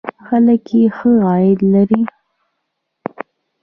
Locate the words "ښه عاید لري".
0.95-2.01